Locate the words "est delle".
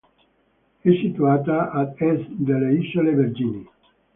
1.99-2.73